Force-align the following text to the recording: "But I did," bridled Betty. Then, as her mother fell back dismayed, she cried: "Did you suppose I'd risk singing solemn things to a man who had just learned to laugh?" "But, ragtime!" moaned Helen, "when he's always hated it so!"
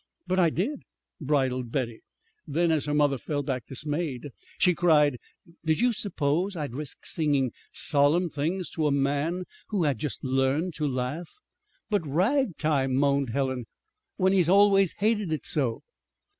"But 0.25 0.39
I 0.39 0.49
did," 0.49 0.81
bridled 1.19 1.71
Betty. 1.71 1.99
Then, 2.47 2.71
as 2.71 2.85
her 2.85 2.93
mother 2.95 3.19
fell 3.19 3.43
back 3.43 3.67
dismayed, 3.67 4.31
she 4.57 4.73
cried: 4.73 5.19
"Did 5.63 5.79
you 5.79 5.93
suppose 5.93 6.55
I'd 6.55 6.73
risk 6.73 7.05
singing 7.05 7.51
solemn 7.71 8.27
things 8.27 8.67
to 8.71 8.87
a 8.87 8.91
man 8.91 9.43
who 9.67 9.83
had 9.83 9.99
just 9.99 10.23
learned 10.23 10.73
to 10.77 10.87
laugh?" 10.87 11.35
"But, 11.91 12.03
ragtime!" 12.07 12.95
moaned 12.95 13.29
Helen, 13.29 13.67
"when 14.15 14.33
he's 14.33 14.49
always 14.49 14.93
hated 14.93 15.31
it 15.31 15.45
so!" 15.45 15.83